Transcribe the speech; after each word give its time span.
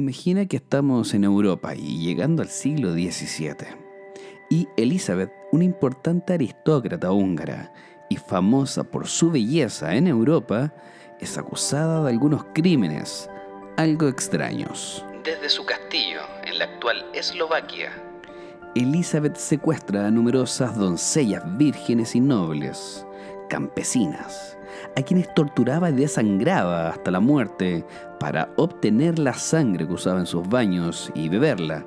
Imagina 0.00 0.46
que 0.46 0.56
estamos 0.56 1.12
en 1.12 1.24
Europa 1.24 1.74
y 1.74 1.98
llegando 1.98 2.40
al 2.40 2.48
siglo 2.48 2.94
XVII. 2.94 3.54
Y 4.48 4.66
Elizabeth, 4.78 5.30
una 5.52 5.64
importante 5.64 6.32
aristócrata 6.32 7.12
húngara 7.12 7.70
y 8.08 8.16
famosa 8.16 8.82
por 8.82 9.06
su 9.06 9.30
belleza 9.30 9.94
en 9.96 10.06
Europa, 10.06 10.72
es 11.20 11.36
acusada 11.36 12.02
de 12.02 12.12
algunos 12.12 12.46
crímenes 12.54 13.28
algo 13.76 14.08
extraños. 14.08 15.04
Desde 15.22 15.50
su 15.50 15.66
castillo, 15.66 16.20
en 16.46 16.58
la 16.58 16.64
actual 16.64 17.04
Eslovaquia, 17.12 17.92
Elizabeth 18.74 19.36
secuestra 19.36 20.06
a 20.06 20.10
numerosas 20.10 20.78
doncellas 20.78 21.42
vírgenes 21.58 22.14
y 22.14 22.20
nobles, 22.20 23.06
campesinas, 23.50 24.56
a 24.96 25.02
quienes 25.02 25.32
torturaba 25.34 25.90
y 25.90 25.94
desangraba 25.94 26.90
hasta 26.90 27.10
la 27.10 27.20
muerte 27.20 27.84
para 28.18 28.50
obtener 28.56 29.18
la 29.18 29.34
sangre 29.34 29.86
que 29.86 29.94
usaba 29.94 30.20
en 30.20 30.26
sus 30.26 30.48
baños 30.48 31.10
y 31.14 31.28
beberla, 31.28 31.84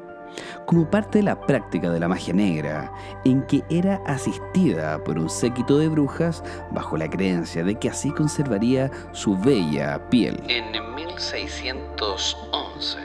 como 0.65 0.89
parte 0.89 1.19
de 1.19 1.23
la 1.23 1.39
práctica 1.39 1.91
de 1.91 1.99
la 1.99 2.07
magia 2.07 2.33
negra, 2.33 2.91
en 3.23 3.43
que 3.43 3.63
era 3.69 4.01
asistida 4.05 5.03
por 5.03 5.19
un 5.19 5.29
séquito 5.29 5.77
de 5.77 5.89
brujas 5.89 6.43
bajo 6.71 6.97
la 6.97 7.09
creencia 7.09 7.63
de 7.63 7.75
que 7.75 7.89
así 7.89 8.11
conservaría 8.11 8.89
su 9.11 9.37
bella 9.37 10.09
piel. 10.09 10.41
en 10.47 10.71
1611. 10.95 12.97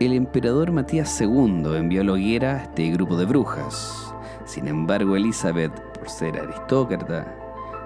El 0.00 0.12
emperador 0.12 0.72
Matías 0.72 1.20
II 1.20 1.76
envió 1.76 2.00
a 2.00 2.04
la 2.04 2.12
hoguera 2.12 2.54
a 2.54 2.62
este 2.64 2.90
grupo 2.90 3.16
de 3.16 3.26
brujas. 3.26 4.12
Sin 4.44 4.66
embargo, 4.66 5.16
Elizabeth, 5.16 5.72
por 5.98 6.08
ser 6.08 6.38
aristócrata, 6.38 7.26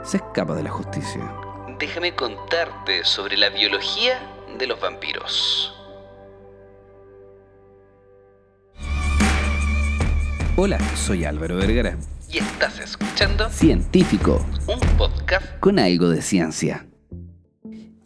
se 0.09 0.17
escapa 0.17 0.55
de 0.55 0.63
la 0.63 0.71
justicia. 0.71 1.21
Déjame 1.79 2.15
contarte 2.15 3.05
sobre 3.05 3.37
la 3.37 3.51
biología 3.51 4.19
de 4.59 4.67
los 4.67 4.81
vampiros. 4.81 5.75
Hola, 10.57 10.79
soy 10.97 11.27
Álvaro 11.27 11.57
Vergara, 11.57 11.99
Y 12.31 12.39
estás 12.39 12.81
escuchando 12.81 13.51
científico 13.51 14.45
un 14.67 14.81
podcast 14.97 15.47
con 15.61 15.79
algo 15.79 16.09
de 16.09 16.23
ciencia. 16.23 16.87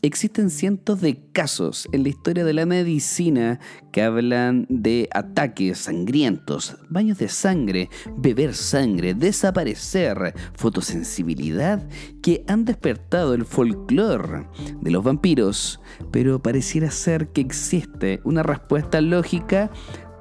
Existen 0.05 0.51
cientos 0.51 1.01
de 1.01 1.21
casos 1.31 1.89
en 1.93 2.03
la 2.03 2.09
historia 2.09 2.45
de 2.45 2.53
la 2.53 2.67
medicina 2.67 3.61
que 3.93 4.03
hablan 4.03 4.67
de 4.69 5.09
ataques 5.15 5.79
sangrientos, 5.79 6.77
baños 6.89 7.19
de 7.19 7.29
sangre, 7.29 7.89
beber 8.17 8.55
sangre, 8.55 9.15
desaparecer, 9.15 10.35
fotosensibilidad, 10.55 11.89
que 12.21 12.45
han 12.49 12.65
despertado 12.65 13.33
el 13.35 13.45
folclore 13.45 14.49
de 14.81 14.91
los 14.91 15.05
vampiros, 15.05 15.81
pero 16.11 16.43
pareciera 16.43 16.91
ser 16.91 17.29
que 17.29 17.41
existe 17.41 18.21
una 18.25 18.43
respuesta 18.43 19.01
lógica 19.01 19.71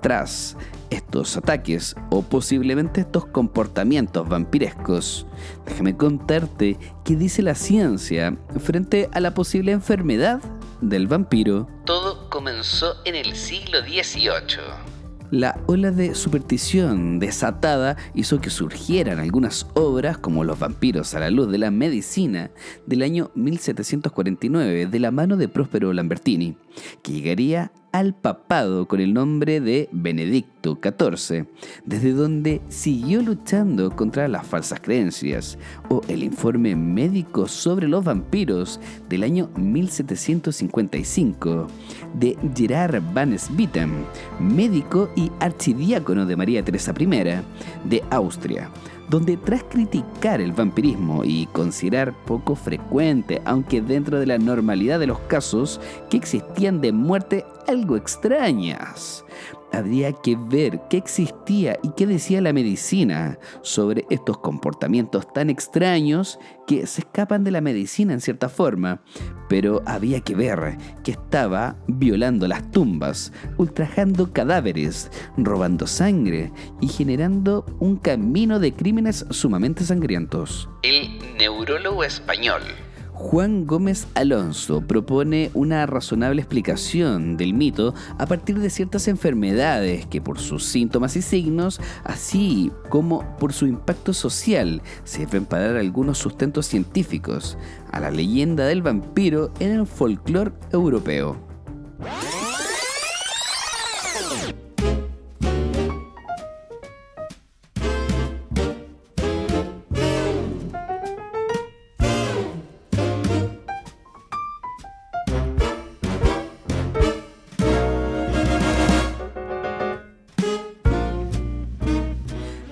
tras 0.02 0.58
estos 0.90 1.38
ataques 1.38 1.96
o 2.10 2.22
posiblemente 2.22 3.02
estos 3.02 3.26
comportamientos 3.26 4.28
vampirescos. 4.28 5.26
Déjame 5.66 5.96
contarte 5.96 6.78
qué 7.06 7.16
dice 7.16 7.42
la 7.42 7.56
ciencia 7.56 8.38
frente 8.60 9.10
a 9.14 9.20
la 9.20 9.34
posible 9.34 9.72
enfermedad 9.72 10.42
del 10.82 11.08
vampiro. 11.08 11.68
Todo 11.86 12.30
comenzó 12.30 12.96
en 13.06 13.16
el 13.16 13.36
siglo 13.36 13.80
XVIII. 13.82 14.92
La 15.32 15.58
ola 15.66 15.92
de 15.92 16.14
superstición 16.14 17.20
desatada 17.20 17.96
hizo 18.14 18.42
que 18.42 18.50
surgieran 18.50 19.18
algunas 19.18 19.66
obras 19.76 20.18
como 20.18 20.44
Los 20.44 20.60
vampiros 20.60 21.16
a 21.16 21.22
la 21.22 21.30
luz 21.30 21.50
de 21.50 21.58
la 21.58 21.72
medicina 21.72 22.52
del 22.86 23.02
año 23.02 23.32
1749 23.36 24.88
de 24.88 25.00
la 25.00 25.12
mano 25.12 25.38
de 25.38 25.48
Próspero 25.48 25.94
Lambertini, 25.94 26.58
que 27.02 27.14
llegaría 27.14 27.72
al 27.92 28.14
papado 28.14 28.88
con 28.88 29.00
el 29.00 29.14
nombre 29.14 29.60
de 29.60 29.90
Benedicto 29.92 30.78
XIV, 30.82 31.48
desde 31.86 32.14
donde 32.14 32.62
siguió 32.70 33.22
luchando 33.22 33.96
contra 33.96 34.28
las 34.28 34.48
falsas 34.48 34.80
creencias, 34.82 35.58
o 35.90 36.02
el 36.08 36.24
informe 36.24 36.76
médico 36.76 37.48
sobre 37.48 37.88
los 37.88 38.04
vampiros 38.04 38.80
del 39.10 39.22
año 39.24 39.50
1755 39.56 41.68
de 42.14 42.38
Gerard 42.56 43.02
Van 43.14 43.38
Swieten, 43.38 44.06
médico 44.40 45.10
y 45.16 45.32
archidiácono 45.40 46.26
de 46.26 46.36
María 46.36 46.64
Teresa 46.64 46.94
I 46.98 47.06
de 47.86 48.04
Austria, 48.10 48.72
donde 49.12 49.36
tras 49.36 49.64
criticar 49.66 50.40
el 50.40 50.54
vampirismo 50.54 51.26
y 51.26 51.46
considerar 51.48 52.16
poco 52.26 52.56
frecuente, 52.56 53.42
aunque 53.44 53.82
dentro 53.82 54.18
de 54.22 54.26
la 54.26 54.38
normalidad 54.38 55.00
de 55.00 55.08
los 55.08 55.20
casos, 55.20 55.82
que 56.10 56.16
existían 56.16 56.80
de 56.80 56.94
muerte 56.94 57.46
algo 57.68 57.98
extrañas, 57.98 59.26
habría 59.72 60.12
que 60.14 60.36
ver 60.36 60.82
qué 60.90 60.98
existía 60.98 61.78
y 61.84 61.92
qué 61.96 62.08
decía 62.08 62.42
la 62.42 62.54
medicina 62.54 63.40
sobre 63.62 64.06
estos 64.10 64.38
comportamientos 64.40 65.32
tan 65.34 65.50
extraños 65.50 66.40
que 66.68 66.86
se 66.88 67.02
escapan 67.02 67.44
de 67.44 67.52
la 67.52 67.62
medicina 67.62 68.14
en 68.14 68.22
cierta 68.22 68.50
forma, 68.50 69.02
pero 69.50 69.82
había 69.86 70.22
que 70.22 70.36
ver 70.36 70.78
que 71.04 71.12
estaba 71.12 71.76
violando 71.88 72.48
las 72.48 72.70
tumbas, 72.72 73.34
ultrajando 73.58 74.32
cadáveres, 74.32 75.12
robando 75.38 75.88
sangre 75.88 76.52
y 76.80 76.88
generando 76.88 77.66
un 77.80 77.98
camino 77.98 78.60
de 78.60 78.74
crímenes 78.74 79.26
sumamente 79.30 79.84
sangrientos. 79.84 80.70
El 80.84 81.20
neurólogo 81.38 82.04
español 82.04 82.62
Juan 83.22 83.68
Gómez 83.68 84.08
Alonso 84.16 84.82
propone 84.82 85.52
una 85.54 85.86
razonable 85.86 86.42
explicación 86.42 87.38
del 87.38 87.54
mito 87.54 87.94
a 88.18 88.26
partir 88.26 88.60
de 88.60 88.72
ciertas 88.72 89.08
enfermedades 89.08 90.08
que 90.08 90.22
por 90.22 90.40
sus 90.40 90.66
síntomas 90.66 91.16
y 91.16 91.22
signos, 91.22 91.80
así 92.04 92.72
como 92.90 93.38
por 93.38 93.54
su 93.54 93.68
impacto 93.68 94.14
social, 94.14 94.82
sirven 95.04 95.46
para 95.46 95.68
dar 95.68 95.78
algunos 95.78 96.18
sustentos 96.18 96.66
científicos 96.66 97.60
a 97.92 98.00
la 98.00 98.10
leyenda 98.10 98.66
del 98.66 98.82
vampiro 98.82 99.52
en 99.60 99.72
el 99.72 99.86
folclore 99.86 100.52
europeo. 100.74 101.38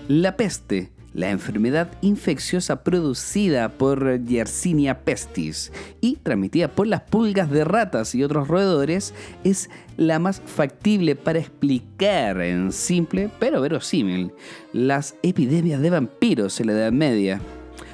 La 0.10 0.38
peste, 0.38 0.90
la 1.14 1.30
enfermedad 1.30 1.88
infecciosa 2.02 2.84
producida 2.84 3.70
por 3.70 4.26
Yersinia 4.26 5.02
pestis 5.02 5.72
y 6.02 6.16
transmitida 6.16 6.68
por 6.68 6.88
las 6.88 7.02
pulgas 7.02 7.52
de 7.52 7.64
ratas 7.64 8.16
y 8.16 8.24
otros 8.24 8.48
roedores, 8.48 9.14
es 9.44 9.70
la 9.98 10.18
más 10.18 10.42
factible 10.44 11.16
para 11.16 11.38
explicar 11.38 12.42
en 12.42 12.72
simple 12.72 13.30
pero 13.40 13.62
verosímil 13.62 14.32
las 14.74 15.14
epidemias 15.22 15.80
de 15.80 15.92
vampiros 15.92 16.60
en 16.60 16.66
la 16.66 16.74
Edad 16.74 16.92
Media. 16.92 17.40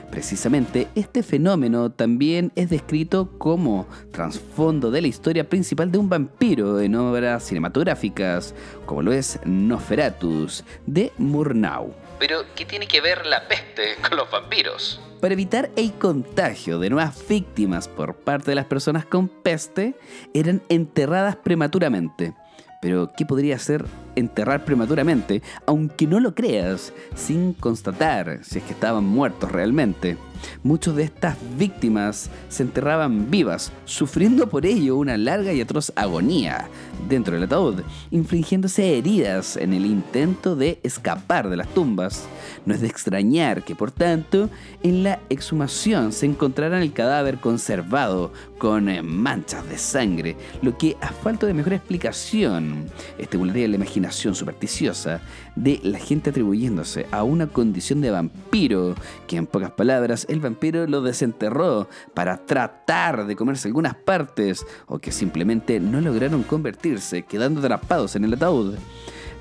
Precisamente 0.09 0.87
este 0.95 1.21
fenómeno 1.21 1.91
también 1.91 2.53
es 2.55 2.69
descrito 2.69 3.37
como 3.37 3.87
trasfondo 4.11 4.89
de 4.89 5.01
la 5.01 5.09
historia 5.09 5.49
principal 5.49 5.91
de 5.91 5.97
un 5.97 6.07
vampiro 6.07 6.79
en 6.79 6.95
obras 6.95 7.43
cinematográficas, 7.43 8.55
como 8.85 9.01
lo 9.01 9.11
es 9.11 9.37
Nosferatus 9.43 10.63
de 10.85 11.11
Murnau. 11.17 12.04
Pero, 12.19 12.45
¿qué 12.55 12.65
tiene 12.65 12.87
que 12.87 13.01
ver 13.01 13.25
la 13.25 13.47
peste 13.47 13.95
con 14.07 14.17
los 14.17 14.29
vampiros? 14.31 15.01
Para 15.19 15.33
evitar 15.33 15.69
el 15.75 15.93
contagio 15.93 16.79
de 16.79 16.89
nuevas 16.89 17.27
víctimas 17.27 17.87
por 17.87 18.15
parte 18.15 18.51
de 18.51 18.55
las 18.55 18.65
personas 18.65 19.05
con 19.05 19.27
peste, 19.27 19.95
eran 20.33 20.61
enterradas 20.69 21.35
prematuramente. 21.35 22.33
Pero, 22.81 23.11
¿qué 23.17 23.25
podría 23.25 23.57
ser 23.59 23.85
enterrar 24.15 24.63
prematuramente, 24.63 25.41
aunque 25.65 26.07
no 26.07 26.19
lo 26.19 26.35
creas, 26.35 26.93
sin 27.15 27.53
constatar 27.53 28.39
si 28.43 28.59
es 28.59 28.63
que 28.63 28.73
estaban 28.73 29.03
muertos 29.03 29.51
realmente? 29.51 30.17
Muchas 30.63 30.95
de 30.95 31.03
estas 31.03 31.37
víctimas 31.57 32.29
se 32.49 32.63
enterraban 32.63 33.29
vivas, 33.29 33.71
sufriendo 33.85 34.47
por 34.49 34.65
ello 34.65 34.97
una 34.97 35.17
larga 35.17 35.53
y 35.53 35.61
atroz 35.61 35.91
agonía 35.95 36.67
dentro 37.09 37.35
del 37.35 37.43
ataúd, 37.43 37.81
infligiéndose 38.11 38.97
heridas 38.97 39.57
en 39.57 39.73
el 39.73 39.85
intento 39.85 40.55
de 40.55 40.79
escapar 40.83 41.49
de 41.49 41.57
las 41.57 41.67
tumbas. 41.69 42.27
No 42.65 42.73
es 42.73 42.81
de 42.81 42.87
extrañar 42.87 43.63
que, 43.63 43.75
por 43.75 43.91
tanto, 43.91 44.49
en 44.83 45.03
la 45.03 45.19
exhumación 45.29 46.11
se 46.11 46.25
encontrara 46.25 46.81
el 46.81 46.93
cadáver 46.93 47.37
conservado 47.37 48.31
con 48.57 48.89
eh, 48.89 49.01
manchas 49.01 49.67
de 49.69 49.77
sangre, 49.77 50.35
lo 50.61 50.77
que, 50.77 50.97
a 51.01 51.09
falta 51.09 51.45
de 51.45 51.53
mejor 51.53 51.73
explicación, 51.73 52.85
estimularía 53.17 53.67
la 53.67 53.75
imaginación 53.75 54.35
supersticiosa 54.35 55.21
de 55.55 55.79
la 55.83 55.99
gente 55.99 56.29
atribuyéndose 56.29 57.05
a 57.11 57.23
una 57.23 57.47
condición 57.47 58.01
de 58.01 58.11
vampiro 58.11 58.95
que, 59.27 59.37
en 59.37 59.45
pocas 59.45 59.71
palabras, 59.71 60.24
el 60.27 60.39
vampiro 60.39 60.87
lo 60.87 61.01
desenterró 61.01 61.89
para 62.13 62.37
tratar 62.37 63.25
de 63.25 63.35
comerse 63.35 63.67
algunas 63.67 63.95
partes 63.95 64.65
o 64.87 64.99
que 64.99 65.11
simplemente 65.11 65.79
no 65.79 66.01
lograron 66.01 66.43
convertirse, 66.43 67.23
quedando 67.23 67.59
atrapados 67.59 68.15
en 68.15 68.23
el 68.23 68.33
ataúd. 68.33 68.75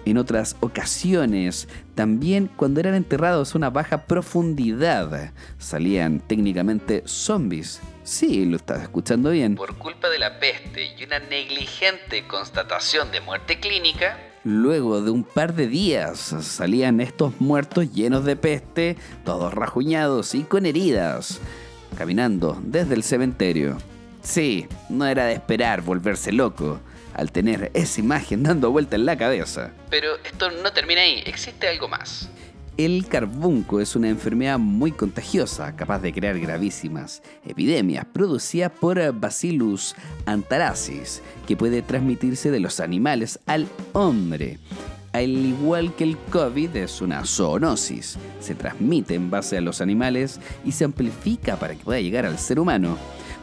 En 0.07 0.19
otras 0.19 0.57
ocasiones, 0.61 1.67
también 1.95 2.51
cuando 2.57 2.81
eran 2.81 2.95
enterrados 2.95 3.55
a 3.55 3.59
una 3.59 3.71
baja 3.71 4.05
profundidad, 4.05 5.33
salían 5.59 6.21
técnicamente 6.21 7.03
zombies. 7.07 7.81
Sí, 8.03 8.45
lo 8.45 8.57
estás 8.57 8.83
escuchando 8.83 9.31
bien. 9.31 9.55
Por 9.55 9.79
culpa 9.79 10.11
de 10.11 10.19
la 10.19 10.39
peste 10.39 10.95
y 10.99 11.05
una 11.05 11.21
negligente 11.21 12.27
constatación 12.27 13.11
de 13.13 13.23
muerte 13.23 13.59
clínica, 13.61 14.19
Luego 14.45 15.01
de 15.01 15.11
un 15.11 15.25
par 15.25 15.55
de 15.55 15.67
días 15.67 16.19
salían 16.19 17.01
estos 17.01 17.41
muertos 17.41 17.91
llenos 17.93 18.27
de 18.27 18.37
peste, 18.37 18.99
todos 19.25 19.55
rajuñados 19.55 20.35
y 20.35 20.43
con 20.43 20.67
heridas, 20.67 21.41
caminando 21.97 22.61
desde 22.63 22.95
el 22.95 23.03
cementerio. 23.03 23.79
Sí, 24.23 24.67
no 24.91 25.07
era 25.07 25.25
de 25.25 25.33
esperar 25.33 25.81
volverse 25.81 26.31
loco 26.31 26.79
al 27.15 27.33
tener 27.33 27.71
esa 27.73 28.01
imagen 28.01 28.43
dando 28.43 28.71
vuelta 28.71 28.97
en 28.97 29.07
la 29.07 29.17
cabeza. 29.17 29.71
pero 29.89 30.17
esto 30.25 30.51
no 30.51 30.73
termina 30.73 31.01
ahí, 31.01 31.23
existe 31.25 31.67
algo 31.69 31.89
más. 31.89 32.29
El 32.77 33.07
carbunco 33.07 33.81
es 33.81 33.95
una 33.95 34.09
enfermedad 34.09 34.59
muy 34.59 34.91
contagiosa, 34.91 35.77
capaz 35.77 36.01
de 36.01 36.13
crear 36.13 36.41
gravísimas 36.41 37.23
epidemias, 37.47 38.05
producida 38.05 38.69
por 38.69 39.13
Bacillus 39.13 39.95
anthracis, 40.27 41.23
que 41.47 41.57
puede 41.57 41.83
transmitirse 41.83 42.51
de 42.51 42.59
los 42.59 42.81
animales 42.81 43.39
al 43.47 43.69
hombre. 43.93 44.59
Al 45.13 45.31
igual 45.31 45.95
que 45.95 46.03
el 46.03 46.17
COVID, 46.17 46.75
es 46.75 47.01
una 47.01 47.25
zoonosis. 47.25 48.19
Se 48.41 48.57
transmite 48.57 49.15
en 49.15 49.31
base 49.31 49.57
a 49.57 49.61
los 49.61 49.81
animales 49.81 50.41
y 50.65 50.73
se 50.73 50.85
amplifica 50.85 51.55
para 51.55 51.77
que 51.77 51.85
pueda 51.85 52.01
llegar 52.01 52.27
al 52.27 52.41
ser 52.41 52.59
humano 52.59 52.99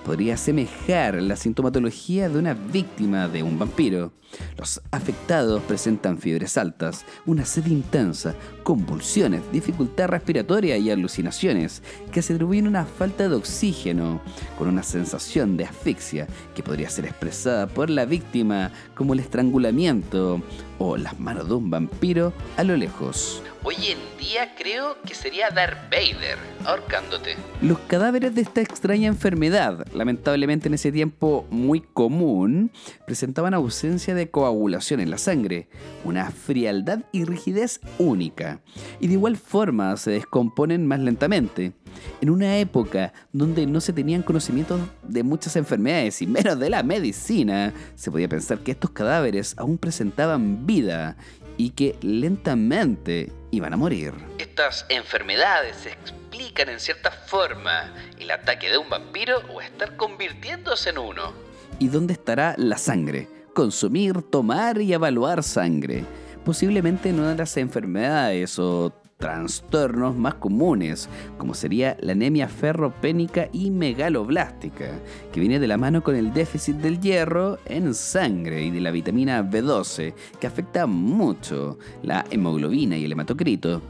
podría 0.06 0.36
asemejar 0.36 1.22
la 1.22 1.36
sintomatología 1.36 2.30
de 2.30 2.40
una 2.40 2.54
víctima 2.54 3.28
de 3.28 3.44
un 3.44 3.58
vampiro. 3.60 4.12
Los 4.58 4.82
afectados 4.92 5.62
presentan 5.64 6.18
fiebres 6.18 6.58
altas, 6.58 7.06
una 7.26 7.46
sed 7.46 7.66
intensa, 7.68 8.34
convulsiones, 8.64 9.42
dificultad 9.52 10.08
respiratoria 10.08 10.78
y 10.78 10.90
alucinaciones 10.90 11.84
que 12.12 12.22
se 12.22 12.34
atribuyen 12.34 12.68
a 12.68 12.70
una 12.70 12.86
falta 12.86 13.28
de 13.28 13.36
oxígeno, 13.36 14.22
con 14.58 14.68
una 14.68 14.84
sensación 14.84 15.58
de 15.58 15.66
asfixia 15.66 16.28
que 16.56 16.64
podría 16.64 16.90
ser 16.90 17.06
expresada 17.06 17.68
por 17.68 17.90
la 17.90 18.06
víctima 18.06 18.72
como 18.96 19.14
el 19.14 19.20
estrangulamiento 19.20 20.42
o 20.80 20.98
las 20.98 21.20
manos 21.20 21.48
de 21.48 21.54
un 21.56 21.70
vampiro 21.70 22.34
a 22.58 22.64
lo 22.64 22.78
lejos. 22.78 23.44
Hoy 23.64 23.76
en 23.76 24.00
día 24.18 24.56
creo 24.58 24.98
que 25.04 25.14
sería 25.14 25.52
Darth 25.52 25.92
Vader 25.92 26.40
ahorcándote. 26.66 27.36
Los 27.62 27.78
cadáveres 27.80 28.34
de 28.34 28.42
esta 28.42 28.60
extraña 28.60 29.08
enfermedad, 29.08 29.86
lamentablemente 29.94 30.68
en 30.68 30.74
ese 30.74 30.92
tiempo 30.92 31.46
muy 31.52 31.82
común, 31.82 32.72
presentaban 33.06 33.54
ausencia 33.54 34.16
de 34.16 34.32
coagulación 34.32 35.00
en 35.00 35.12
la 35.12 35.20
sangre, 35.20 35.70
una 36.04 36.32
frialdad 36.32 37.04
y 37.12 37.24
rigidez 37.26 37.82
única, 38.00 38.62
y 39.00 39.08
de 39.08 39.14
igual 39.14 39.38
forma 39.38 39.96
se 39.96 40.10
descomponen 40.10 40.88
más 40.88 41.00
lentamente. 41.00 41.74
En 42.20 42.30
una 42.30 42.58
época 42.58 43.14
donde 43.32 43.68
no 43.68 43.82
se 43.82 43.94
tenían 43.94 44.24
conocimientos 44.24 44.82
de 45.04 45.24
muchas 45.24 45.56
enfermedades 45.56 46.22
y 46.22 46.28
menos 46.28 46.58
de 46.58 46.70
la 46.70 46.82
medicina, 46.84 47.74
se 47.96 48.10
podía 48.10 48.30
pensar 48.30 48.60
que 48.60 48.72
estos 48.72 48.92
cadáveres 48.92 49.54
aún 49.58 49.78
presentaban 49.78 50.66
vida 50.66 51.18
y 51.58 51.72
que 51.72 51.96
lentamente 52.02 53.32
iban 53.52 53.74
a 53.74 53.78
morir. 53.78 54.14
Estas 54.38 54.86
enfermedades 54.90 55.86
explican 55.86 56.70
en 56.70 56.80
cierta 56.80 57.12
forma 57.12 57.94
el 58.20 58.32
ataque 58.32 58.70
de 58.70 58.78
un 58.78 58.90
vampiro 58.90 59.42
o 59.54 59.62
estar 59.62 59.96
convirtiéndose 59.98 60.90
en 60.90 60.98
uno. 60.98 61.34
¿Y 61.80 61.88
dónde 61.88 62.14
estará 62.14 62.56
la 62.58 62.78
sangre? 62.78 63.28
Consumir, 63.54 64.22
tomar 64.22 64.82
y 64.82 64.94
evaluar 64.94 65.44
sangre. 65.44 66.06
Posiblemente 66.46 67.10
en 67.10 67.20
una 67.20 67.32
de 67.32 67.38
las 67.38 67.58
enfermedades 67.58 68.58
o 68.58 68.94
trastornos 69.22 70.18
más 70.18 70.34
comunes, 70.34 71.08
como 71.38 71.54
sería 71.54 71.96
la 72.02 72.12
anemia 72.12 72.50
ferropénica 72.50 73.48
y 73.54 73.70
megaloblástica, 73.70 75.00
que 75.32 75.40
viene 75.40 75.60
de 75.60 75.68
la 75.68 75.78
mano 75.78 76.04
con 76.04 76.16
el 76.16 76.34
déficit 76.34 76.76
del 76.78 77.00
hierro 77.00 77.60
en 77.66 77.94
sangre 77.94 78.64
y 78.64 78.72
de 78.72 78.82
la 78.82 78.92
vitamina 78.92 79.42
B12, 79.44 80.14
que 80.40 80.48
afecta 80.48 80.88
mucho 80.88 81.78
la 82.02 82.26
hemoglobina 82.32 82.98
y 82.98 83.06
el 83.06 83.12
hematocrito. 83.14 83.82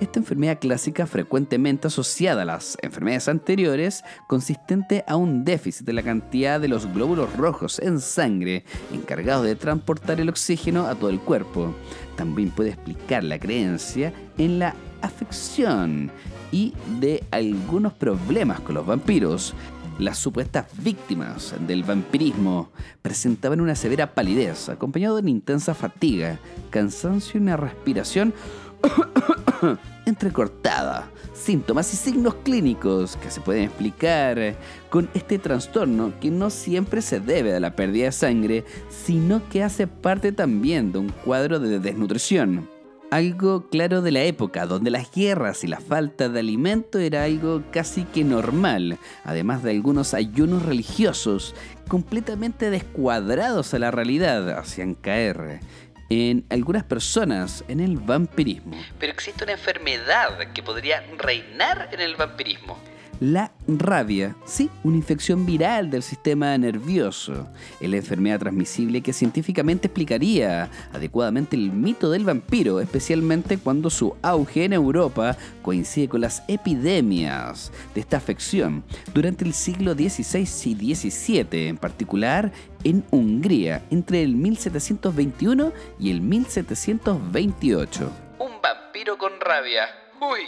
Esta 0.00 0.18
enfermedad 0.18 0.58
clásica 0.60 1.06
frecuentemente 1.06 1.86
asociada 1.86 2.42
a 2.42 2.44
las 2.44 2.76
enfermedades 2.82 3.28
anteriores, 3.28 4.02
consistente 4.26 5.04
a 5.06 5.14
un 5.16 5.44
déficit 5.44 5.86
de 5.86 5.92
la 5.92 6.02
cantidad 6.02 6.60
de 6.60 6.66
los 6.68 6.92
glóbulos 6.92 7.36
rojos 7.36 7.78
en 7.78 8.00
sangre 8.00 8.64
encargados 8.92 9.44
de 9.46 9.54
transportar 9.54 10.20
el 10.20 10.28
oxígeno 10.28 10.86
a 10.86 10.96
todo 10.96 11.10
el 11.10 11.20
cuerpo. 11.20 11.74
También 12.16 12.50
puede 12.50 12.70
explicar 12.70 13.22
la 13.22 13.38
creencia 13.38 14.12
en 14.36 14.58
la 14.58 14.74
afección 15.00 16.10
y 16.50 16.74
de 17.00 17.22
algunos 17.30 17.92
problemas 17.92 18.60
con 18.60 18.74
los 18.74 18.86
vampiros. 18.86 19.54
Las 20.00 20.18
supuestas 20.18 20.66
víctimas 20.82 21.54
del 21.68 21.84
vampirismo 21.84 22.70
presentaban 23.00 23.60
una 23.60 23.76
severa 23.76 24.12
palidez, 24.12 24.68
acompañada 24.68 25.14
de 25.14 25.20
una 25.20 25.30
intensa 25.30 25.72
fatiga, 25.72 26.40
cansancio 26.70 27.38
y 27.38 27.42
una 27.44 27.56
respiración 27.56 28.34
entrecortada, 30.06 31.08
síntomas 31.32 31.92
y 31.92 31.96
signos 31.96 32.34
clínicos 32.36 33.16
que 33.16 33.30
se 33.30 33.40
pueden 33.40 33.64
explicar 33.64 34.56
con 34.90 35.08
este 35.14 35.38
trastorno 35.38 36.12
que 36.20 36.30
no 36.30 36.50
siempre 36.50 37.02
se 37.02 37.20
debe 37.20 37.54
a 37.54 37.60
la 37.60 37.76
pérdida 37.76 38.06
de 38.06 38.12
sangre, 38.12 38.64
sino 38.88 39.46
que 39.48 39.62
hace 39.62 39.86
parte 39.86 40.32
también 40.32 40.92
de 40.92 40.98
un 40.98 41.08
cuadro 41.08 41.58
de 41.58 41.78
desnutrición. 41.78 42.68
Algo 43.10 43.68
claro 43.68 44.02
de 44.02 44.10
la 44.10 44.22
época, 44.22 44.66
donde 44.66 44.90
las 44.90 45.08
guerras 45.12 45.62
y 45.62 45.68
la 45.68 45.78
falta 45.78 46.28
de 46.28 46.40
alimento 46.40 46.98
era 46.98 47.24
algo 47.24 47.62
casi 47.70 48.02
que 48.02 48.24
normal, 48.24 48.98
además 49.24 49.62
de 49.62 49.70
algunos 49.70 50.14
ayunos 50.14 50.64
religiosos 50.64 51.54
completamente 51.86 52.70
descuadrados 52.70 53.72
a 53.72 53.78
la 53.78 53.92
realidad, 53.92 54.58
hacían 54.58 54.94
caer 54.94 55.60
en 56.10 56.44
algunas 56.50 56.84
personas 56.84 57.64
en 57.68 57.80
el 57.80 57.96
vampirismo. 57.96 58.76
Pero 58.98 59.12
existe 59.12 59.44
una 59.44 59.52
enfermedad 59.52 60.52
que 60.52 60.62
podría 60.62 61.04
reinar 61.18 61.88
en 61.92 62.00
el 62.00 62.16
vampirismo. 62.16 62.78
La 63.20 63.52
rabia, 63.68 64.34
sí, 64.44 64.68
una 64.82 64.96
infección 64.96 65.46
viral 65.46 65.88
del 65.88 66.02
sistema 66.02 66.58
nervioso, 66.58 67.46
es 67.80 67.88
la 67.88 67.98
enfermedad 67.98 68.40
transmisible 68.40 69.02
que 69.02 69.12
científicamente 69.12 69.86
explicaría 69.86 70.68
adecuadamente 70.92 71.54
el 71.54 71.70
mito 71.70 72.10
del 72.10 72.24
vampiro, 72.24 72.80
especialmente 72.80 73.58
cuando 73.58 73.88
su 73.88 74.16
auge 74.20 74.64
en 74.64 74.72
Europa 74.72 75.36
coincide 75.62 76.08
con 76.08 76.22
las 76.22 76.42
epidemias 76.48 77.70
de 77.94 78.00
esta 78.00 78.16
afección 78.16 78.82
durante 79.14 79.44
el 79.44 79.54
siglo 79.54 79.94
XVI 79.94 80.48
y 80.64 80.94
XVII, 80.94 81.68
en 81.68 81.76
particular 81.76 82.52
en 82.82 83.04
Hungría, 83.12 83.84
entre 83.90 84.22
el 84.22 84.34
1721 84.34 85.72
y 86.00 86.10
el 86.10 86.20
1728. 86.20 88.12
Un 88.40 88.60
vampiro 88.60 89.16
con 89.16 89.40
rabia. 89.40 89.86
Uy, 90.20 90.40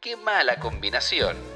qué 0.00 0.16
mala 0.16 0.60
combinación. 0.60 1.53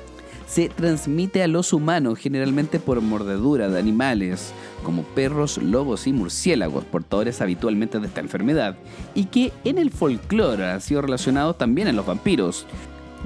Se 0.48 0.70
transmite 0.70 1.42
a 1.42 1.46
los 1.46 1.72
humanos 1.74 2.18
generalmente 2.18 2.80
por 2.80 3.00
mordedura 3.02 3.68
de 3.68 3.78
animales 3.78 4.52
como 4.82 5.02
perros, 5.02 5.58
lobos 5.58 6.06
y 6.06 6.12
murciélagos, 6.12 6.84
portadores 6.84 7.40
habitualmente 7.42 7.98
de 8.00 8.06
esta 8.06 8.20
enfermedad, 8.22 8.76
y 9.14 9.26
que 9.26 9.52
en 9.64 9.76
el 9.78 9.90
folclore 9.90 10.64
ha 10.64 10.80
sido 10.80 11.02
relacionado 11.02 11.54
también 11.54 11.88
a 11.88 11.92
los 11.92 12.06
vampiros. 12.06 12.64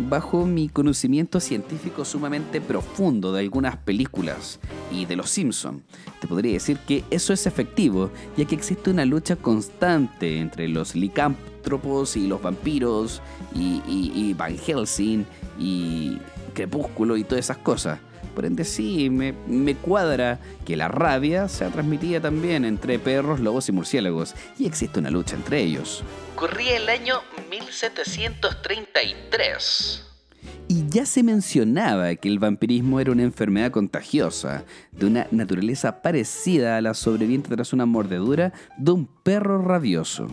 Bajo 0.08 0.46
mi 0.46 0.70
conocimiento 0.70 1.38
científico 1.38 2.06
sumamente 2.06 2.62
profundo 2.62 3.30
de 3.34 3.40
algunas 3.40 3.76
películas 3.76 4.58
y 4.90 5.04
de 5.04 5.16
los 5.16 5.28
Simpson, 5.28 5.82
te 6.18 6.26
podría 6.26 6.54
decir 6.54 6.78
que 6.78 7.04
eso 7.10 7.34
es 7.34 7.46
efectivo, 7.46 8.10
ya 8.38 8.46
que 8.46 8.54
existe 8.54 8.88
una 8.90 9.04
lucha 9.04 9.36
constante 9.36 10.38
entre 10.40 10.66
los 10.68 10.94
licántropos 10.94 12.16
y 12.16 12.26
los 12.26 12.40
vampiros 12.40 13.20
y, 13.54 13.82
y- 13.86 14.12
y 14.14 14.32
Van 14.34 14.56
Helsing 14.56 15.26
y 15.60 16.16
Crepúsculo 16.52 17.16
y 17.16 17.24
todas 17.24 17.44
esas 17.44 17.58
cosas. 17.58 17.98
Por 18.34 18.44
ende 18.46 18.64
sí, 18.64 19.10
me, 19.10 19.34
me 19.46 19.74
cuadra 19.74 20.38
que 20.64 20.76
la 20.76 20.88
rabia 20.88 21.48
sea 21.48 21.68
transmitida 21.68 22.18
también 22.20 22.64
entre 22.64 22.98
perros, 22.98 23.40
lobos 23.40 23.68
y 23.68 23.72
murciélagos, 23.72 24.34
y 24.58 24.64
existe 24.66 25.00
una 25.00 25.10
lucha 25.10 25.36
entre 25.36 25.60
ellos. 25.60 26.02
Corría 26.34 26.78
el 26.78 26.88
año 26.88 27.20
1733. 27.50 30.06
Y 30.68 30.88
ya 30.88 31.04
se 31.04 31.22
mencionaba 31.22 32.14
que 32.14 32.28
el 32.28 32.38
vampirismo 32.38 32.98
era 32.98 33.12
una 33.12 33.22
enfermedad 33.22 33.70
contagiosa, 33.70 34.64
de 34.90 35.06
una 35.06 35.26
naturaleza 35.30 36.00
parecida 36.00 36.78
a 36.78 36.80
la 36.80 36.94
sobreviviente 36.94 37.54
tras 37.54 37.74
una 37.74 37.84
mordedura 37.84 38.54
de 38.78 38.92
un 38.92 39.06
perro 39.06 39.60
rabioso. 39.60 40.28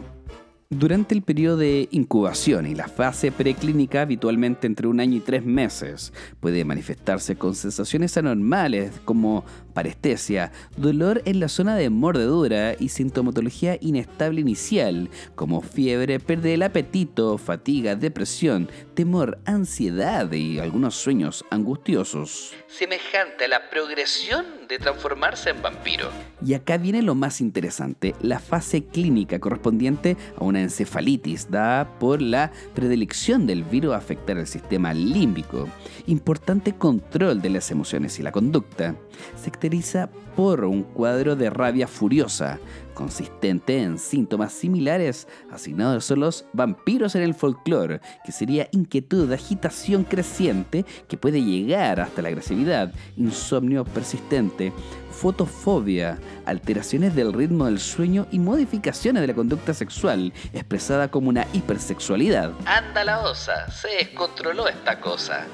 Durante 0.72 1.16
el 1.16 1.24
periodo 1.24 1.58
de 1.58 1.90
incubación 1.90 2.68
y 2.68 2.76
la 2.76 2.88
fase 2.88 3.32
preclínica, 3.32 4.04
habitualmente 4.04 4.68
entre 4.68 4.86
un 4.86 5.00
año 5.00 5.18
y 5.18 5.20
tres 5.20 5.44
meses, 5.44 6.14
puede 6.40 6.64
manifestarse 6.64 7.36
con 7.36 7.56
sensaciones 7.56 8.16
anormales 8.18 8.92
como 9.04 9.46
parestesia, 9.74 10.52
dolor 10.78 11.22
en 11.26 11.40
la 11.40 11.48
zona 11.48 11.76
de 11.76 11.90
mordedura 11.90 12.76
y 12.80 12.90
sintomatología 12.90 13.78
inestable 13.82 14.42
inicial, 14.42 15.10
como 15.36 15.62
fiebre, 15.62 16.20
pérdida 16.20 16.52
del 16.52 16.64
apetito, 16.64 17.38
fatiga, 17.38 17.96
depresión, 17.96 18.70
temor, 18.94 19.40
ansiedad 19.46 20.32
y 20.32 20.60
algunos 20.60 20.96
sueños 20.96 21.46
angustiosos. 21.50 22.54
Semejante 22.68 23.46
a 23.46 23.48
la 23.48 23.70
progresión 23.70 24.46
de 24.68 24.78
transformarse 24.78 25.50
en 25.50 25.62
vampiro. 25.62 26.10
Y 26.46 26.54
acá 26.54 26.78
viene 26.78 27.02
lo 27.02 27.16
más 27.16 27.42
interesante, 27.42 28.16
la 28.22 28.40
fase 28.40 28.86
clínica 28.86 29.40
correspondiente 29.40 30.18
a 30.38 30.44
una 30.44 30.62
encefalitis 30.62 31.50
dada 31.50 32.00
por 32.00 32.22
la 32.22 32.52
predilección 32.76 33.48
del 33.48 33.64
virus 33.64 33.94
a 33.94 33.98
afectar 33.98 34.38
el 34.38 34.48
sistema 34.48 34.94
límbico. 34.94 35.68
Importante 36.08 36.74
control 36.74 37.42
de 37.42 37.50
las 37.50 37.72
emociones 37.72 38.20
y 38.20 38.24
la 38.24 38.32
conducta. 38.32 38.96
Se 39.36 39.50
caracteriza 39.60 40.08
por 40.38 40.64
un 40.64 40.84
cuadro 40.84 41.36
de 41.36 41.50
rabia 41.50 41.86
furiosa, 41.86 42.60
consistente 42.94 43.82
en 43.82 44.00
síntomas 44.00 44.54
similares 44.54 45.28
asignados 45.52 46.10
a 46.10 46.16
los 46.16 46.46
vampiros 46.54 47.16
en 47.16 47.24
el 47.24 47.34
folclore, 47.34 48.00
que 48.24 48.32
sería 48.32 48.70
inquietud, 48.72 49.30
agitación 49.34 50.06
creciente 50.06 50.86
que 51.10 51.18
puede 51.18 51.44
llegar 51.44 52.00
hasta 52.00 52.22
la 52.22 52.30
agresividad, 52.30 52.94
insomnio 53.18 53.84
persistente, 53.84 54.72
fotofobia, 55.12 56.18
alteraciones 56.46 57.14
del 57.16 57.34
ritmo 57.34 57.66
del 57.66 57.82
sueño 57.82 58.26
y 58.32 58.40
modificaciones 58.40 59.20
de 59.20 59.28
la 59.28 59.36
conducta 59.36 59.74
sexual, 59.74 60.32
expresada 60.54 61.12
como 61.12 61.28
una 61.28 61.46
hipersexualidad. 61.52 62.54
Anda 62.66 63.04
la 63.04 63.20
osa, 63.24 63.70
se 63.70 63.90
descontroló 63.90 64.70
esta 64.70 65.02
cosa 65.02 65.46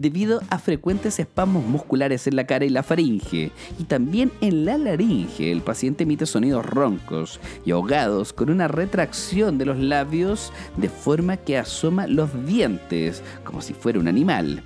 debido 0.00 0.40
a 0.48 0.58
frecuentes 0.58 1.18
espasmos 1.18 1.64
musculares 1.64 2.26
en 2.26 2.36
la 2.36 2.46
cara 2.46 2.64
y 2.64 2.70
la 2.70 2.82
faringe, 2.82 3.50
y 3.78 3.84
también 3.84 4.32
en 4.40 4.64
la 4.64 4.78
laringe. 4.78 5.52
El 5.52 5.60
paciente 5.60 6.04
emite 6.04 6.26
sonidos 6.26 6.64
roncos 6.64 7.40
y 7.66 7.72
ahogados 7.72 8.32
con 8.32 8.50
una 8.50 8.68
retracción 8.68 9.58
de 9.58 9.66
los 9.66 9.78
labios 9.78 10.52
de 10.76 10.88
forma 10.88 11.36
que 11.36 11.58
asoma 11.58 12.06
los 12.06 12.30
dientes, 12.46 13.22
como 13.44 13.60
si 13.60 13.74
fuera 13.74 13.98
un 13.98 14.08
animal 14.08 14.62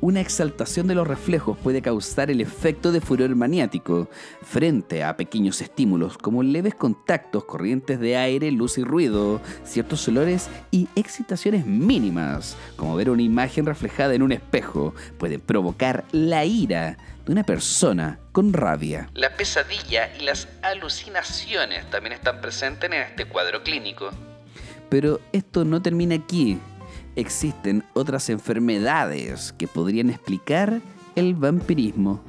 una 0.00 0.20
exaltación 0.20 0.86
de 0.86 0.94
los 0.94 1.06
reflejos 1.06 1.58
puede 1.58 1.82
causar 1.82 2.30
el 2.30 2.40
efecto 2.40 2.92
de 2.92 3.00
furor 3.00 3.34
maniático 3.34 4.08
frente 4.42 5.04
a 5.04 5.16
pequeños 5.16 5.60
estímulos 5.60 6.16
como 6.16 6.42
leves 6.42 6.74
contactos, 6.74 7.44
corrientes 7.44 8.00
de 8.00 8.16
aire, 8.16 8.50
luz 8.50 8.78
y 8.78 8.84
ruido, 8.84 9.40
ciertos 9.64 10.06
olores 10.08 10.48
y 10.70 10.88
excitaciones 10.96 11.66
mínimas, 11.66 12.56
como 12.76 12.96
ver 12.96 13.10
una 13.10 13.22
imagen 13.22 13.66
reflejada 13.66 14.14
en 14.14 14.22
un 14.22 14.32
espejo, 14.32 14.94
pueden 15.18 15.40
provocar 15.40 16.04
la 16.12 16.44
ira 16.44 16.96
de 17.26 17.32
una 17.32 17.44
persona 17.44 18.18
con 18.32 18.52
rabia. 18.52 19.10
La 19.14 19.36
pesadilla 19.36 20.10
y 20.18 20.24
las 20.24 20.48
alucinaciones 20.62 21.88
también 21.90 22.14
están 22.14 22.40
presentes 22.40 22.90
en 22.90 22.96
este 22.96 23.26
cuadro 23.26 23.62
clínico. 23.62 24.10
Pero 24.88 25.20
esto 25.32 25.64
no 25.64 25.80
termina 25.82 26.16
aquí 26.16 26.58
existen 27.16 27.82
otras 27.94 28.30
enfermedades 28.30 29.52
que 29.52 29.66
podrían 29.66 30.10
explicar 30.10 30.80
el 31.16 31.34
vampirismo. 31.34 32.20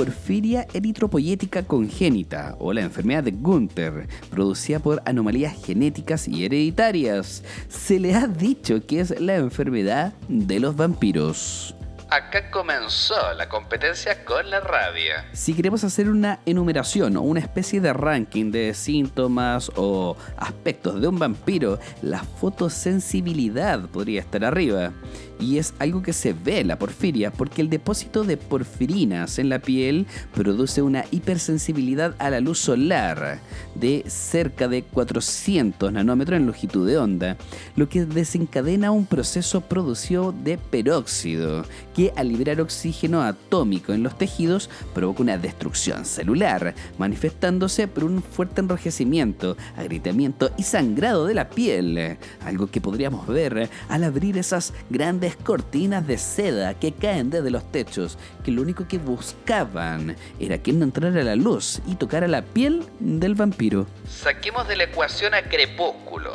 Porfiria 0.00 0.66
eritropoyética 0.72 1.62
congénita 1.62 2.56
o 2.58 2.72
la 2.72 2.80
enfermedad 2.80 3.22
de 3.22 3.32
Gunther, 3.32 4.08
producida 4.30 4.78
por 4.78 5.02
anomalías 5.04 5.62
genéticas 5.62 6.26
y 6.26 6.46
hereditarias, 6.46 7.44
se 7.68 8.00
le 8.00 8.14
ha 8.14 8.26
dicho 8.26 8.86
que 8.86 9.00
es 9.00 9.20
la 9.20 9.36
enfermedad 9.36 10.14
de 10.26 10.58
los 10.58 10.74
vampiros. 10.74 11.74
Acá 12.12 12.50
comenzó 12.50 13.14
la 13.36 13.48
competencia 13.48 14.24
con 14.24 14.50
la 14.50 14.58
rabia. 14.58 15.26
Si 15.32 15.54
queremos 15.54 15.84
hacer 15.84 16.10
una 16.10 16.40
enumeración 16.44 17.16
o 17.16 17.22
una 17.22 17.38
especie 17.38 17.80
de 17.80 17.92
ranking 17.92 18.50
de 18.50 18.74
síntomas 18.74 19.70
o 19.76 20.16
aspectos 20.36 21.00
de 21.00 21.06
un 21.06 21.20
vampiro, 21.20 21.78
la 22.02 22.24
fotosensibilidad 22.24 23.88
podría 23.90 24.22
estar 24.22 24.44
arriba. 24.44 24.92
Y 25.38 25.58
es 25.58 25.72
algo 25.78 26.02
que 26.02 26.12
se 26.12 26.32
ve 26.34 26.64
la 26.64 26.78
porfiria 26.78 27.30
porque 27.30 27.62
el 27.62 27.70
depósito 27.70 28.24
de 28.24 28.36
porfirinas 28.36 29.38
en 29.38 29.48
la 29.48 29.60
piel 29.60 30.06
produce 30.34 30.82
una 30.82 31.04
hipersensibilidad 31.12 32.14
a 32.18 32.28
la 32.28 32.40
luz 32.40 32.58
solar 32.58 33.38
de 33.76 34.04
cerca 34.08 34.68
de 34.68 34.82
400 34.82 35.92
nanómetros 35.92 36.38
en 36.38 36.46
longitud 36.46 36.86
de 36.86 36.98
onda, 36.98 37.36
lo 37.76 37.88
que 37.88 38.04
desencadena 38.04 38.90
un 38.90 39.06
proceso 39.06 39.62
producido 39.62 40.32
de 40.32 40.58
peróxido 40.58 41.64
al 42.08 42.28
liberar 42.28 42.60
oxígeno 42.60 43.22
atómico 43.22 43.92
en 43.92 44.02
los 44.02 44.16
tejidos 44.16 44.70
provoca 44.94 45.22
una 45.22 45.38
destrucción 45.38 46.04
celular, 46.04 46.74
manifestándose 46.98 47.88
por 47.88 48.04
un 48.04 48.22
fuerte 48.22 48.60
enrojecimiento, 48.60 49.56
agrietamiento 49.76 50.50
y 50.56 50.62
sangrado 50.62 51.26
de 51.26 51.34
la 51.34 51.50
piel, 51.50 52.18
algo 52.44 52.68
que 52.68 52.80
podríamos 52.80 53.26
ver 53.26 53.68
al 53.88 54.04
abrir 54.04 54.38
esas 54.38 54.72
grandes 54.88 55.36
cortinas 55.36 56.06
de 56.06 56.18
seda 56.18 56.74
que 56.74 56.92
caen 56.92 57.30
desde 57.30 57.50
los 57.50 57.70
techos, 57.70 58.18
que 58.44 58.50
lo 58.50 58.62
único 58.62 58.88
que 58.88 58.98
buscaban 58.98 60.16
era 60.38 60.58
que 60.58 60.72
no 60.72 60.84
entrara 60.84 61.22
la 61.22 61.36
luz 61.36 61.80
y 61.86 61.96
tocara 61.96 62.28
la 62.28 62.42
piel 62.42 62.84
del 62.98 63.34
vampiro. 63.34 63.86
Saquemos 64.08 64.66
de 64.68 64.76
la 64.76 64.84
ecuación 64.84 65.34
a 65.34 65.42
Crepúsculo 65.42 66.32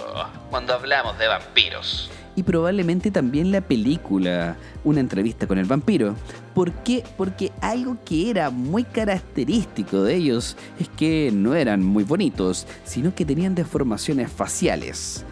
cuando 0.50 0.74
hablamos 0.74 1.18
de 1.18 1.28
vampiros 1.28 2.12
y 2.36 2.44
probablemente 2.44 3.12
también 3.12 3.52
la 3.52 3.62
película 3.62 4.58
Una 4.84 5.00
entrevista 5.00 5.48
con 5.48 5.58
el 5.58 5.66
vampiro. 5.66 6.16
¿Por 6.54 6.72
qué? 6.72 7.04
Porque 7.18 7.52
algo 7.62 7.98
que 8.06 8.30
era 8.30 8.50
muy 8.50 8.84
característico 8.84 10.04
de 10.04 10.16
ellos 10.16 10.58
es 10.80 10.90
que 10.90 11.32
no 11.34 11.56
eran 11.56 11.84
muy 11.84 12.04
bonitos, 12.04 12.68
sino 12.84 13.14
que 13.14 13.26
tenían 13.26 13.56
deformaciones 13.56 14.32
faciales 14.32 15.26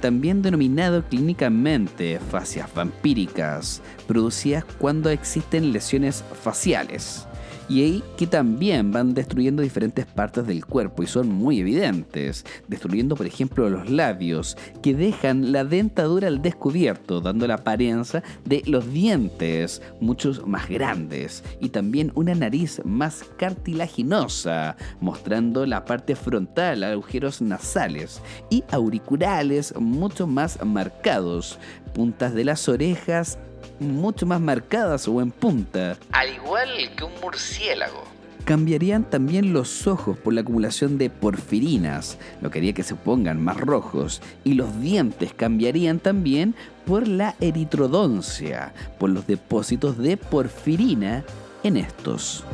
también 0.00 0.42
denominado 0.42 1.02
clínicamente 1.02 2.20
fascias 2.30 2.72
vampíricas, 2.72 3.82
producidas 4.06 4.64
cuando 4.78 5.10
existen 5.10 5.72
lesiones 5.72 6.24
faciales 6.40 7.27
y 7.68 7.82
ahí 7.82 8.04
que 8.16 8.26
también 8.26 8.92
van 8.92 9.14
destruyendo 9.14 9.62
diferentes 9.62 10.06
partes 10.06 10.46
del 10.46 10.64
cuerpo 10.64 11.02
y 11.02 11.06
son 11.06 11.28
muy 11.28 11.60
evidentes, 11.60 12.44
destruyendo 12.66 13.14
por 13.14 13.26
ejemplo 13.26 13.68
los 13.68 13.90
labios, 13.90 14.56
que 14.82 14.94
dejan 14.94 15.52
la 15.52 15.64
dentadura 15.64 16.28
al 16.28 16.42
descubierto, 16.42 17.20
dando 17.20 17.46
la 17.46 17.54
apariencia 17.54 18.22
de 18.44 18.62
los 18.66 18.92
dientes 18.92 19.82
muchos 20.00 20.46
más 20.46 20.68
grandes 20.68 21.44
y 21.60 21.68
también 21.68 22.12
una 22.14 22.34
nariz 22.34 22.80
más 22.84 23.24
cartilaginosa, 23.36 24.76
mostrando 25.00 25.66
la 25.66 25.84
parte 25.84 26.16
frontal, 26.16 26.84
agujeros 26.84 27.42
nasales 27.42 28.22
y 28.50 28.64
auriculares 28.70 29.74
mucho 29.78 30.26
más 30.26 30.58
marcados, 30.64 31.58
puntas 31.94 32.34
de 32.34 32.44
las 32.44 32.68
orejas 32.68 33.38
mucho 33.80 34.26
más 34.26 34.40
marcadas 34.40 35.08
o 35.08 35.20
en 35.20 35.30
punta. 35.30 35.96
Al 36.12 36.34
igual 36.34 36.68
que 36.96 37.04
un 37.04 37.12
murciélago. 37.20 38.04
Cambiarían 38.44 39.04
también 39.04 39.52
los 39.52 39.86
ojos 39.86 40.16
por 40.16 40.32
la 40.32 40.40
acumulación 40.40 40.96
de 40.96 41.10
porfirinas, 41.10 42.18
lo 42.40 42.50
que 42.50 42.60
haría 42.60 42.72
que 42.72 42.82
se 42.82 42.94
pongan 42.94 43.42
más 43.42 43.58
rojos, 43.58 44.22
y 44.42 44.54
los 44.54 44.80
dientes 44.80 45.34
cambiarían 45.34 45.98
también 45.98 46.54
por 46.86 47.06
la 47.06 47.34
eritrodoncia, 47.40 48.72
por 48.98 49.10
los 49.10 49.26
depósitos 49.26 49.98
de 49.98 50.16
porfirina 50.16 51.24
en 51.62 51.76
estos. 51.76 52.44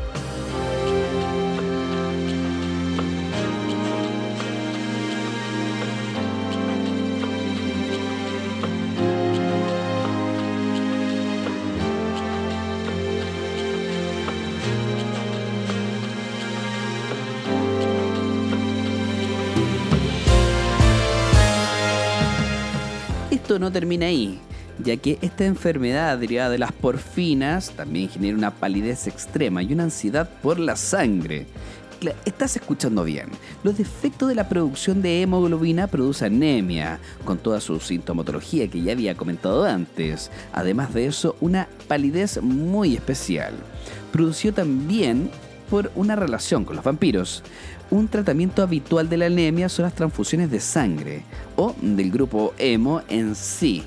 Esto 23.45 23.59
no 23.59 23.71
termina 23.71 24.07
ahí, 24.07 24.41
ya 24.83 24.97
que 24.97 25.19
esta 25.21 25.45
enfermedad 25.45 26.17
derivada 26.17 26.49
de 26.49 26.57
las 26.57 26.73
porfinas 26.73 27.73
también 27.73 28.09
genera 28.09 28.39
una 28.39 28.51
palidez 28.51 29.07
extrema 29.07 29.63
y 29.63 29.71
una 29.75 29.83
ansiedad 29.83 30.31
por 30.43 30.59
la 30.59 30.77
sangre. 30.77 31.47
Estás 32.25 32.57
escuchando 32.57 33.05
bien. 33.05 33.29
Los 33.63 33.77
defectos 33.77 34.31
de 34.31 34.35
la 34.35 34.49
producción 34.49 35.03
de 35.03 35.21
hemoglobina 35.21 35.89
produce 35.89 36.25
anemia, 36.25 37.01
con 37.27 37.37
toda 37.37 37.61
su 37.61 37.79
sintomatología 37.81 38.67
que 38.69 38.81
ya 38.81 38.93
había 38.93 39.15
comentado 39.15 39.65
antes. 39.65 40.31
Además 40.55 40.95
de 40.95 41.05
eso, 41.05 41.37
una 41.43 41.69
palidez 41.87 42.41
muy 42.41 42.95
especial. 42.95 43.53
Produció 44.11 44.55
también 44.55 45.31
por 45.69 45.91
una 45.97 46.17
relación 46.17 46.65
con 46.65 46.77
los 46.77 46.85
vampiros. 46.85 47.43
Un 47.91 48.09
tratamiento 48.09 48.63
habitual 48.63 49.09
de 49.09 49.17
la 49.17 49.27
anemia 49.27 49.69
son 49.69 49.85
las 49.85 49.95
transfusiones 49.95 50.51
de 50.51 50.61
sangre 50.61 51.23
o 51.57 51.75
del 51.81 52.11
grupo 52.11 52.55
hemo 52.59 53.03
en 53.09 53.35
sí 53.35 53.85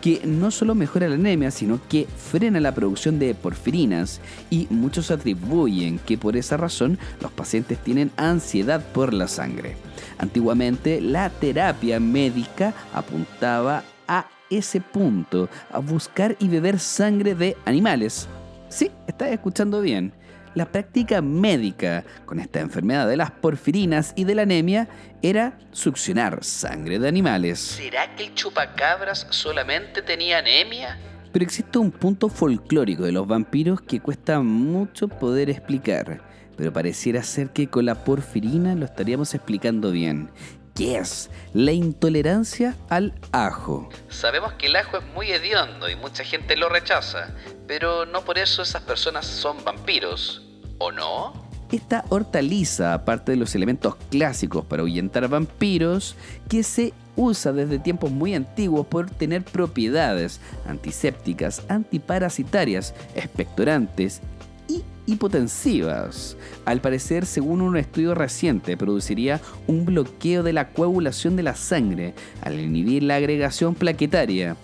que 0.00 0.20
no 0.24 0.50
solo 0.50 0.74
mejora 0.74 1.08
la 1.08 1.16
anemia, 1.16 1.50
sino 1.50 1.80
que 1.88 2.06
frena 2.06 2.60
la 2.60 2.74
producción 2.74 3.18
de 3.18 3.34
porfirinas 3.34 4.20
y 4.50 4.66
muchos 4.70 5.10
atribuyen 5.10 5.98
que 5.98 6.16
por 6.16 6.36
esa 6.36 6.56
razón 6.56 6.98
los 7.20 7.32
pacientes 7.32 7.78
tienen 7.78 8.10
ansiedad 8.16 8.84
por 8.92 9.12
la 9.12 9.28
sangre. 9.28 9.76
Antiguamente 10.18 11.00
la 11.00 11.30
terapia 11.30 12.00
médica 12.00 12.74
apuntaba 12.92 13.82
a 14.06 14.26
ese 14.50 14.80
punto, 14.80 15.48
a 15.70 15.78
buscar 15.78 16.36
y 16.38 16.48
beber 16.48 16.78
sangre 16.78 17.34
de 17.34 17.56
animales. 17.64 18.28
Sí, 18.68 18.90
estás 19.06 19.30
escuchando 19.30 19.80
bien 19.80 20.12
la 20.58 20.70
práctica 20.70 21.22
médica 21.22 22.04
con 22.26 22.40
esta 22.40 22.60
enfermedad 22.60 23.08
de 23.08 23.16
las 23.16 23.30
porfirinas 23.30 24.12
y 24.16 24.24
de 24.24 24.34
la 24.34 24.42
anemia 24.42 24.88
era 25.22 25.58
succionar 25.72 26.44
sangre 26.44 26.98
de 26.98 27.08
animales. 27.08 27.58
¿Será 27.58 28.14
que 28.16 28.24
el 28.24 28.34
chupacabras 28.34 29.26
solamente 29.30 30.02
tenía 30.02 30.38
anemia? 30.38 30.98
Pero 31.32 31.44
existe 31.44 31.78
un 31.78 31.90
punto 31.90 32.28
folclórico 32.28 33.04
de 33.04 33.12
los 33.12 33.26
vampiros 33.26 33.80
que 33.80 34.00
cuesta 34.00 34.40
mucho 34.40 35.08
poder 35.08 35.48
explicar, 35.48 36.20
pero 36.56 36.72
pareciera 36.72 37.22
ser 37.22 37.50
que 37.50 37.68
con 37.68 37.86
la 37.86 38.02
porfirina 38.02 38.74
lo 38.74 38.84
estaríamos 38.84 39.34
explicando 39.34 39.92
bien. 39.92 40.30
¿Qué 40.74 40.96
es? 40.96 41.30
La 41.54 41.72
intolerancia 41.72 42.76
al 42.88 43.14
ajo. 43.32 43.88
Sabemos 44.08 44.52
que 44.54 44.66
el 44.66 44.76
ajo 44.76 44.98
es 44.98 45.04
muy 45.14 45.30
hediondo 45.30 45.88
y 45.88 45.96
mucha 45.96 46.24
gente 46.24 46.56
lo 46.56 46.68
rechaza, 46.68 47.34
pero 47.66 48.06
no 48.06 48.24
por 48.24 48.38
eso 48.38 48.62
esas 48.62 48.82
personas 48.82 49.26
son 49.26 49.62
vampiros. 49.64 50.47
¿O 50.78 50.92
no? 50.92 51.32
Esta 51.70 52.04
hortaliza, 52.08 52.94
aparte 52.94 53.32
de 53.32 53.36
los 53.36 53.54
elementos 53.54 53.96
clásicos 54.10 54.64
para 54.64 54.82
ahuyentar 54.82 55.28
vampiros, 55.28 56.16
que 56.48 56.62
se 56.62 56.94
usa 57.14 57.52
desde 57.52 57.78
tiempos 57.78 58.10
muy 58.10 58.34
antiguos 58.34 58.86
por 58.86 59.10
tener 59.10 59.44
propiedades 59.44 60.40
antisépticas, 60.66 61.62
antiparasitarias, 61.68 62.94
expectorantes 63.14 64.22
y 64.66 64.82
hipotensivas. 65.06 66.36
Al 66.64 66.80
parecer, 66.80 67.26
según 67.26 67.60
un 67.60 67.76
estudio 67.76 68.14
reciente, 68.14 68.76
produciría 68.78 69.40
un 69.66 69.84
bloqueo 69.84 70.42
de 70.42 70.54
la 70.54 70.68
coagulación 70.68 71.36
de 71.36 71.42
la 71.42 71.54
sangre 71.54 72.14
al 72.40 72.58
inhibir 72.58 73.02
la 73.02 73.16
agregación 73.16 73.74
plaquetaria 73.74 74.56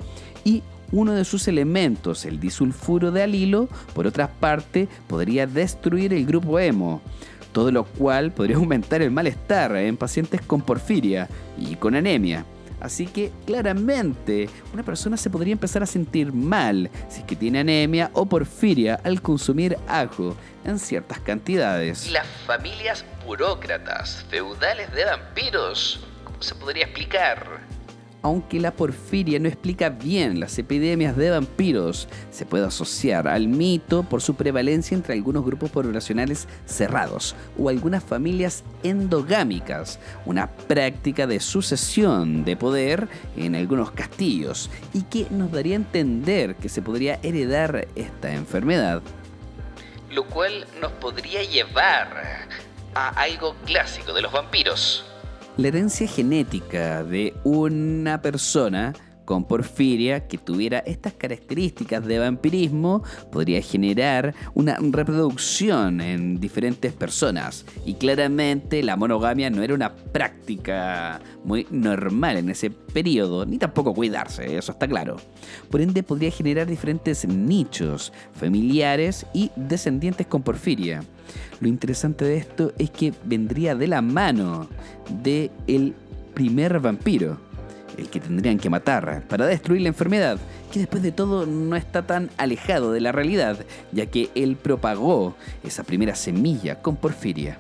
y 0.44 0.62
uno 0.94 1.12
de 1.12 1.24
sus 1.24 1.48
elementos, 1.48 2.24
el 2.24 2.38
disulfuro 2.38 3.10
de 3.10 3.24
alilo, 3.24 3.68
por 3.94 4.06
otra 4.06 4.28
parte, 4.28 4.88
podría 5.08 5.44
destruir 5.46 6.14
el 6.14 6.24
grupo 6.24 6.60
hemo, 6.60 7.02
todo 7.52 7.72
lo 7.72 7.82
cual 7.84 8.30
podría 8.30 8.56
aumentar 8.58 9.02
el 9.02 9.10
malestar 9.10 9.74
en 9.74 9.96
pacientes 9.96 10.40
con 10.40 10.62
porfiria 10.62 11.28
y 11.58 11.74
con 11.74 11.96
anemia. 11.96 12.46
Así 12.80 13.06
que 13.06 13.32
claramente 13.44 14.48
una 14.72 14.82
persona 14.82 15.16
se 15.16 15.30
podría 15.30 15.52
empezar 15.52 15.82
a 15.82 15.86
sentir 15.86 16.32
mal 16.32 16.90
si 17.08 17.20
es 17.20 17.24
que 17.24 17.34
tiene 17.34 17.60
anemia 17.60 18.10
o 18.12 18.26
porfiria 18.26 19.00
al 19.02 19.20
consumir 19.20 19.76
ajo 19.88 20.36
en 20.64 20.78
ciertas 20.78 21.18
cantidades. 21.20 22.06
¿Y 22.06 22.10
las 22.10 22.26
familias 22.46 23.04
burócratas, 23.24 24.24
feudales 24.28 24.92
de 24.92 25.06
vampiros? 25.06 26.04
¿Cómo 26.24 26.40
se 26.42 26.54
podría 26.54 26.84
explicar? 26.84 27.73
Aunque 28.24 28.58
la 28.58 28.72
porfiria 28.72 29.38
no 29.38 29.48
explica 29.48 29.90
bien 29.90 30.40
las 30.40 30.58
epidemias 30.58 31.14
de 31.14 31.28
vampiros, 31.28 32.08
se 32.30 32.46
puede 32.46 32.64
asociar 32.64 33.28
al 33.28 33.48
mito 33.48 34.02
por 34.02 34.22
su 34.22 34.34
prevalencia 34.34 34.94
entre 34.94 35.12
algunos 35.12 35.44
grupos 35.44 35.70
poblacionales 35.70 36.48
cerrados 36.64 37.36
o 37.58 37.68
algunas 37.68 38.02
familias 38.02 38.64
endogámicas, 38.82 40.00
una 40.24 40.50
práctica 40.50 41.26
de 41.26 41.38
sucesión 41.38 42.46
de 42.46 42.56
poder 42.56 43.08
en 43.36 43.54
algunos 43.54 43.90
castillos 43.90 44.70
y 44.94 45.02
que 45.02 45.26
nos 45.30 45.52
daría 45.52 45.74
a 45.74 45.76
entender 45.76 46.56
que 46.56 46.70
se 46.70 46.80
podría 46.80 47.20
heredar 47.22 47.88
esta 47.94 48.32
enfermedad. 48.32 49.02
Lo 50.10 50.24
cual 50.24 50.66
nos 50.80 50.92
podría 50.92 51.42
llevar 51.42 52.48
a 52.94 53.08
algo 53.20 53.54
clásico 53.66 54.14
de 54.14 54.22
los 54.22 54.32
vampiros 54.32 55.04
la 55.56 55.68
herencia 55.68 56.08
genética 56.08 57.04
de 57.04 57.34
una 57.44 58.20
persona 58.20 58.92
con 59.24 59.44
porfiria 59.44 60.26
que 60.26 60.38
tuviera 60.38 60.78
estas 60.80 61.14
características 61.14 62.04
de 62.06 62.18
vampirismo 62.18 63.02
podría 63.32 63.62
generar 63.62 64.34
una 64.54 64.78
reproducción 64.80 66.00
en 66.00 66.40
diferentes 66.40 66.92
personas. 66.92 67.64
Y 67.84 67.94
claramente 67.94 68.82
la 68.82 68.96
monogamia 68.96 69.50
no 69.50 69.62
era 69.62 69.74
una 69.74 69.94
práctica 69.94 71.20
muy 71.44 71.66
normal 71.70 72.36
en 72.36 72.50
ese 72.50 72.70
periodo, 72.70 73.44
ni 73.46 73.58
tampoco 73.58 73.94
cuidarse, 73.94 74.56
eso 74.56 74.72
está 74.72 74.86
claro. 74.86 75.16
Por 75.70 75.80
ende 75.80 76.02
podría 76.02 76.30
generar 76.30 76.66
diferentes 76.66 77.26
nichos 77.26 78.12
familiares 78.34 79.26
y 79.32 79.50
descendientes 79.56 80.26
con 80.26 80.42
porfiria. 80.42 81.02
Lo 81.60 81.68
interesante 81.68 82.24
de 82.24 82.36
esto 82.36 82.72
es 82.78 82.90
que 82.90 83.12
vendría 83.24 83.74
de 83.74 83.86
la 83.86 84.02
mano 84.02 84.68
de 85.22 85.50
el 85.66 85.94
primer 86.34 86.80
vampiro, 86.80 87.38
el 87.98 88.08
que 88.08 88.20
tendrían 88.20 88.58
que 88.58 88.70
matar 88.70 89.22
para 89.28 89.46
destruir 89.46 89.82
la 89.82 89.88
enfermedad, 89.88 90.38
que 90.72 90.80
después 90.80 91.02
de 91.02 91.12
todo 91.12 91.46
no 91.46 91.76
está 91.76 92.06
tan 92.06 92.30
alejado 92.36 92.92
de 92.92 93.00
la 93.00 93.12
realidad, 93.12 93.64
ya 93.92 94.06
que 94.06 94.30
él 94.34 94.56
propagó 94.56 95.36
esa 95.62 95.84
primera 95.84 96.14
semilla 96.14 96.80
con 96.80 96.96
porfiria. 96.96 97.58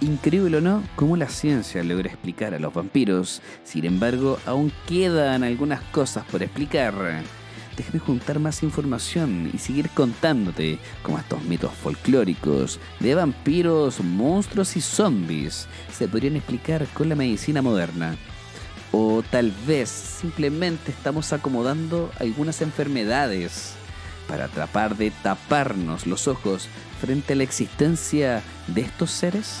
Increíble 0.00 0.58
o 0.58 0.60
no, 0.60 0.82
cómo 0.96 1.16
la 1.16 1.28
ciencia 1.28 1.82
logra 1.82 2.08
explicar 2.08 2.52
a 2.52 2.58
los 2.58 2.74
vampiros, 2.74 3.40
sin 3.62 3.86
embargo, 3.86 4.38
aún 4.44 4.70
quedan 4.86 5.42
algunas 5.44 5.80
cosas 5.84 6.24
por 6.26 6.42
explicar 6.42 6.94
déjame 7.76 7.98
juntar 7.98 8.38
más 8.38 8.62
información 8.62 9.50
y 9.52 9.58
seguir 9.58 9.90
contándote 9.90 10.78
cómo 11.02 11.18
estos 11.18 11.42
mitos 11.44 11.72
folclóricos 11.72 12.78
de 13.00 13.14
vampiros, 13.14 14.00
monstruos 14.00 14.76
y 14.76 14.80
zombies 14.80 15.66
se 15.92 16.08
podrían 16.08 16.36
explicar 16.36 16.86
con 16.94 17.08
la 17.08 17.14
medicina 17.14 17.62
moderna. 17.62 18.16
O 18.92 19.22
tal 19.28 19.52
vez 19.66 19.88
simplemente 19.88 20.92
estamos 20.92 21.32
acomodando 21.32 22.12
algunas 22.20 22.62
enfermedades 22.62 23.72
para 24.28 24.48
tratar 24.48 24.96
de 24.96 25.10
taparnos 25.10 26.06
los 26.06 26.28
ojos 26.28 26.68
frente 27.00 27.32
a 27.32 27.36
la 27.36 27.42
existencia 27.42 28.42
de 28.68 28.82
estos 28.82 29.10
seres. 29.10 29.60